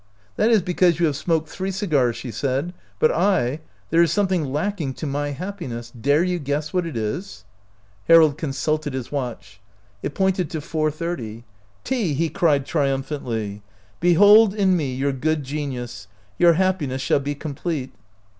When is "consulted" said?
8.35-8.95